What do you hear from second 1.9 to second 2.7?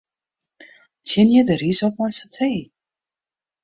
mei satee.